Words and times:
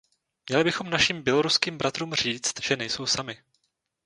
Měli 0.49 0.63
bychom 0.63 0.89
našim 0.89 1.23
běloruským 1.23 1.77
bratrům 1.77 2.13
říct, 2.13 2.63
že 2.63 2.75
nejsou 2.77 3.05
sami. 3.05 3.43